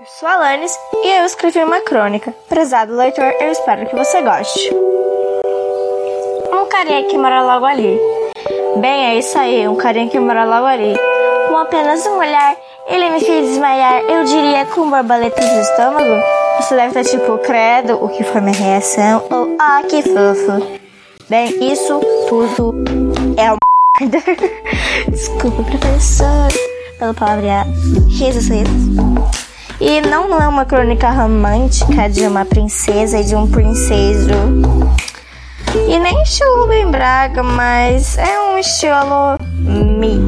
[0.00, 0.70] Eu sou a Alanis
[1.02, 2.32] e eu escrevi uma crônica.
[2.48, 4.72] Prezado leitor, eu espero que você goste.
[6.52, 7.98] Um carinha que mora logo ali.
[8.76, 10.94] Bem, é isso aí, um carinha que mora logo ali.
[11.48, 12.56] Com apenas um olhar,
[12.86, 16.22] ele me fez desmaiar, eu diria com borboletas no estômago.
[16.60, 19.26] Você deve estar tipo, credo, o que foi minha reação?
[19.28, 20.78] Ou, ah, que fofo.
[21.28, 22.72] Bem, isso tudo
[23.36, 23.58] é uma
[24.00, 24.22] merda.
[25.10, 26.48] Desculpa, professor,
[27.00, 27.70] pelo palavreado.
[28.08, 29.47] Risos, risos.
[29.80, 34.30] E não, é uma crônica romântica de uma princesa e de um princeso.
[35.88, 40.18] E nem estilo bem Braga, mas é um estilo me.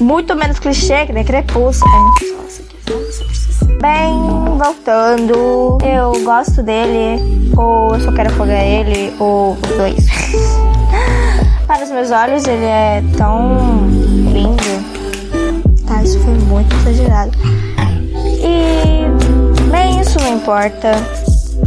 [0.00, 2.12] Muito menos clichê que nem Crepúsculo.
[3.80, 4.12] Bem,
[4.58, 10.06] voltando, eu gosto dele, ou eu só quero afogar ele, ou os dois.
[11.68, 13.86] Para os meus olhos, ele é tão
[14.32, 14.94] lindo.
[15.86, 17.38] Tá, isso foi muito exagerado.
[20.44, 20.92] Importa.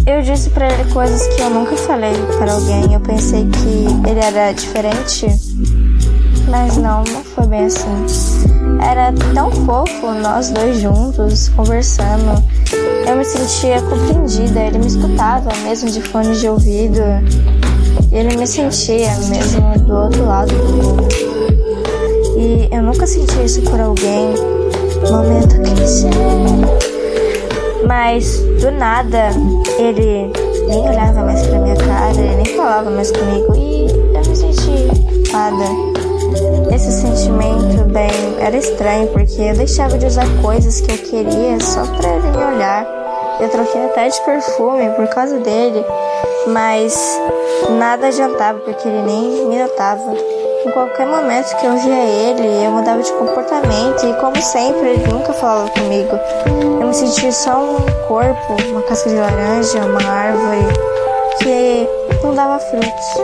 [0.05, 2.93] Eu disse para ele coisas que eu nunca falei para alguém.
[2.93, 5.25] Eu pensei que ele era diferente,
[6.47, 8.05] mas não, não foi bem assim.
[8.79, 12.43] Era tão fofo nós dois juntos, conversando.
[13.09, 17.01] Eu me sentia compreendida, ele me escutava mesmo de fone de ouvido.
[18.11, 21.07] Ele me sentia mesmo do outro lado do mundo.
[22.37, 24.35] E eu nunca senti isso por alguém
[25.09, 26.07] momento crise.
[27.85, 29.29] Mas do nada
[29.77, 30.31] ele
[30.67, 35.29] nem olhava mais pra minha cara, ele nem falava mais comigo e eu me senti
[35.29, 35.65] fada.
[36.73, 41.85] Esse sentimento, bem, era estranho porque eu deixava de usar coisas que eu queria só
[41.95, 42.85] pra ele me olhar.
[43.39, 45.85] Eu troquei até de perfume por causa dele,
[46.47, 47.19] mas
[47.77, 50.15] nada adiantava porque ele nem me notava.
[50.67, 55.07] Em qualquer momento que eu via ele, eu mudava de comportamento e, como sempre, ele
[55.07, 56.19] nunca falava comigo.
[56.81, 60.65] Eu me sentia só um corpo, uma casca de laranja, uma árvore
[61.41, 61.87] que
[62.21, 63.15] não dava frutos.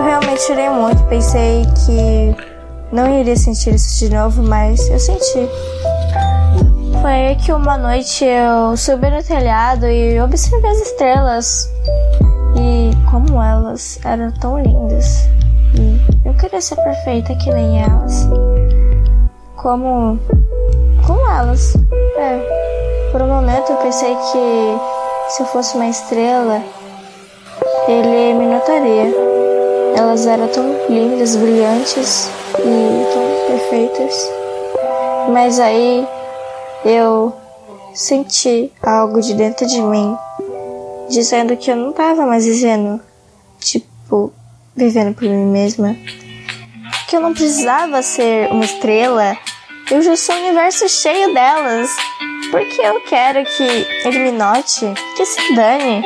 [0.00, 2.36] Eu realmente chorei muito, pensei que
[2.90, 5.48] não iria sentir isso de novo, mas eu senti.
[7.00, 11.70] Foi aí que uma noite eu subi no telhado e observei as estrelas
[12.56, 15.28] e como elas eram tão lindas.
[16.36, 18.28] Queria ser perfeita que nem elas.
[19.56, 20.18] Como.
[21.06, 21.74] como elas.
[22.16, 23.10] É.
[23.10, 24.78] Por um momento eu pensei que
[25.28, 26.62] se eu fosse uma estrela,
[27.88, 29.14] ele me notaria.
[29.96, 34.30] Elas eram tão lindas, brilhantes e tão perfeitas.
[35.32, 36.06] Mas aí
[36.84, 37.32] eu
[37.94, 40.16] senti algo de dentro de mim
[41.08, 43.00] dizendo que eu não estava mais dizendo,
[43.58, 44.32] tipo,
[44.74, 45.96] vivendo por mim mesma,
[47.08, 49.36] que eu não precisava ser uma estrela,
[49.90, 51.90] eu já sou um universo cheio delas.
[52.50, 53.62] Porque eu quero que
[54.04, 56.02] ele me note, que se dane.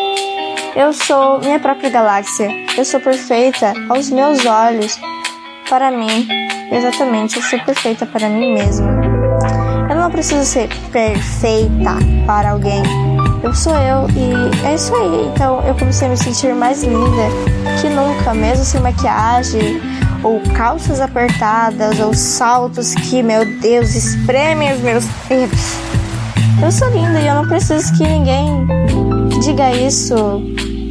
[0.75, 2.49] Eu sou minha própria galáxia.
[2.77, 4.99] Eu sou perfeita aos meus olhos.
[5.69, 6.29] Para mim,
[6.73, 9.01] exatamente, eu sou perfeita para mim mesma.
[9.89, 11.97] Eu não preciso ser perfeita
[12.27, 12.83] para alguém.
[13.43, 15.27] Eu sou eu e é isso aí.
[15.33, 17.29] Então eu comecei a me sentir mais linda
[17.81, 19.81] que nunca, mesmo sem maquiagem,
[20.23, 25.77] ou calças apertadas, ou saltos que, meu Deus, espremem os meus dedos.
[26.63, 28.67] Eu sou linda e eu não preciso que ninguém
[29.43, 30.43] diga isso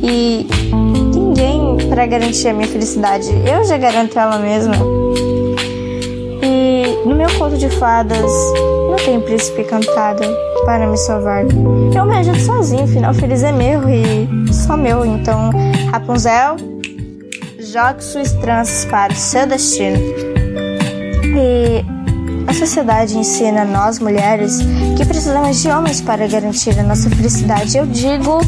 [0.02, 3.30] e ninguém para garantir a minha felicidade.
[3.46, 4.74] Eu já garanto ela mesma.
[6.42, 8.32] E no meu conto de fadas
[8.90, 10.24] não tem príncipe cantado
[10.66, 11.44] para me salvar.
[11.96, 15.06] Eu me ajudo sozinho, final feliz é meu e só meu.
[15.06, 15.52] Então,
[15.92, 16.56] Rapunzel,
[17.72, 20.00] jogue suas tranças para o seu destino.
[21.24, 21.86] E
[22.48, 24.60] a sociedade ensina nós mulheres
[24.98, 27.78] que precisamos de homens para garantir a nossa felicidade.
[27.78, 28.40] Eu digo,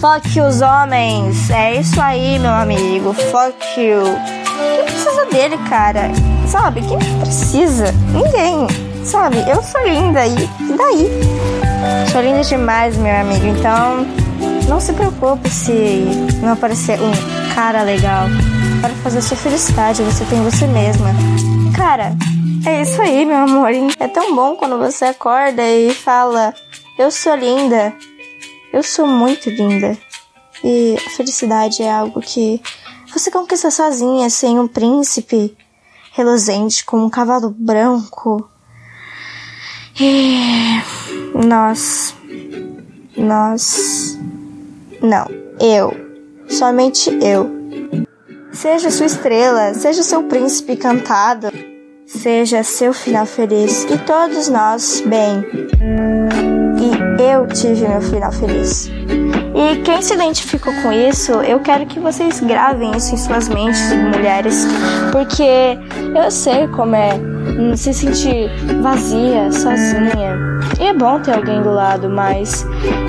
[0.00, 1.48] fuck os homens.
[1.50, 3.14] É isso aí, meu amigo.
[3.14, 4.02] Fuck you.
[4.44, 6.10] Quem precisa dele, cara?
[6.46, 6.82] Sabe?
[6.82, 7.94] Quem precisa?
[8.12, 8.66] Ninguém.
[9.02, 9.38] Sabe?
[9.48, 11.08] Eu sou linda e, e daí?
[12.12, 13.46] Sou linda demais, meu amigo.
[13.46, 14.06] Então,
[14.68, 16.04] não se preocupe se
[16.42, 18.26] não aparecer um cara legal.
[18.80, 21.08] Para fazer sua felicidade, você tem você mesma.
[21.76, 22.12] Cara,
[22.64, 23.70] é isso aí, meu amor.
[23.98, 26.54] É tão bom quando você acorda e fala:
[26.96, 27.92] Eu sou linda.
[28.72, 29.98] Eu sou muito linda.
[30.62, 32.60] E a felicidade é algo que
[33.12, 35.56] você conquista sozinha, sem um príncipe
[36.12, 38.48] reluzente com um cavalo branco.
[40.00, 40.80] E
[41.34, 42.14] nós.
[43.16, 44.18] Nós.
[45.02, 45.26] Não,
[45.60, 45.92] eu.
[46.48, 47.57] Somente eu.
[48.52, 51.48] Seja sua estrela, seja seu príncipe cantado,
[52.06, 55.44] seja seu final feliz e todos nós bem.
[56.80, 58.88] E eu tive meu final feliz.
[59.54, 63.92] E quem se identificou com isso, eu quero que vocês gravem isso em suas mentes,
[63.92, 64.66] mulheres,
[65.12, 65.78] porque
[66.14, 67.37] eu sei como é
[67.76, 68.50] se sentir
[68.82, 70.36] vazia, sozinha.
[70.80, 72.66] E é bom ter alguém do lado, mas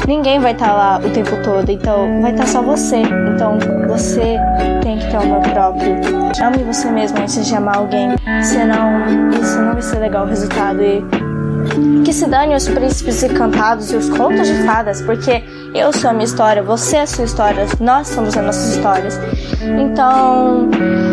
[0.07, 3.01] ninguém vai estar tá lá o tempo todo, então vai estar tá só você.
[3.33, 3.57] Então
[3.87, 4.37] você
[4.81, 5.95] tem que ter o amor próprio.
[6.41, 8.09] Ame você mesmo antes de amar alguém,
[8.41, 10.81] senão isso não vai ser legal o resultado.
[10.81, 11.28] E
[12.03, 16.13] que se dane os príncipes encantados e os contos de fadas, porque eu sou a
[16.13, 19.19] minha história, você é a sua história, nós somos as nossas histórias.
[19.79, 20.69] Então,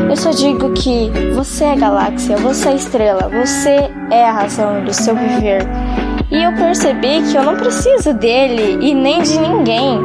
[0.08, 4.92] eu só digo que você é galáxia, você é estrela, você é a razão do
[4.92, 5.66] seu viver.
[6.30, 10.00] E eu percebi que eu não preciso dele e nem de ninguém,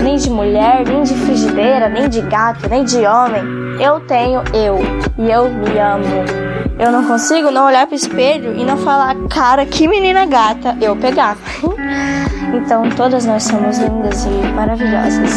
[0.00, 3.42] nem de mulher, nem de frigideira, nem de gato, nem de homem.
[3.80, 4.78] Eu tenho eu
[5.18, 6.51] e eu me amo.
[6.82, 10.96] Eu não consigo não olhar pro espelho e não falar, cara, que menina gata, eu
[10.96, 11.38] pegava.
[12.52, 15.30] então todas nós somos lindas e maravilhosas.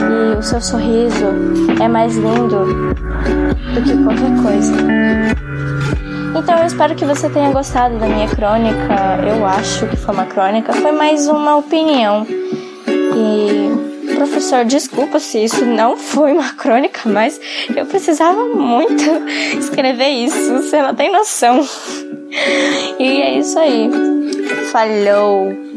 [0.00, 1.26] E o seu sorriso
[1.78, 2.64] é mais lindo
[3.74, 4.72] do que qualquer coisa.
[6.34, 8.94] Então eu espero que você tenha gostado da minha crônica.
[9.28, 12.26] Eu acho que foi uma crônica, foi mais uma opinião.
[12.86, 17.40] E Professor, desculpa se isso não foi uma crônica, mas
[17.74, 19.04] eu precisava muito
[19.58, 20.54] escrever isso.
[20.54, 21.66] Você não tem noção.
[22.98, 23.90] E é isso aí.
[24.70, 25.67] Falou!